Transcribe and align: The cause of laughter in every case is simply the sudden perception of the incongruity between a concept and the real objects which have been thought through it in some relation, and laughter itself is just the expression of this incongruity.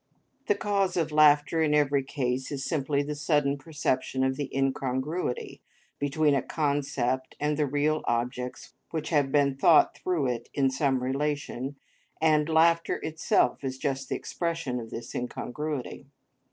The 0.47 0.55
cause 0.55 0.97
of 0.97 1.11
laughter 1.11 1.61
in 1.61 1.75
every 1.75 2.01
case 2.01 2.51
is 2.51 2.65
simply 2.65 3.03
the 3.03 3.13
sudden 3.13 3.55
perception 3.59 4.23
of 4.23 4.35
the 4.35 4.49
incongruity 4.51 5.61
between 5.99 6.33
a 6.33 6.41
concept 6.41 7.35
and 7.39 7.55
the 7.55 7.67
real 7.67 8.01
objects 8.05 8.73
which 8.89 9.09
have 9.11 9.31
been 9.31 9.55
thought 9.55 9.95
through 9.95 10.25
it 10.25 10.49
in 10.55 10.71
some 10.71 11.03
relation, 11.03 11.75
and 12.19 12.49
laughter 12.49 12.95
itself 13.03 13.63
is 13.63 13.77
just 13.77 14.09
the 14.09 14.15
expression 14.15 14.79
of 14.79 14.89
this 14.89 15.13
incongruity. 15.13 16.07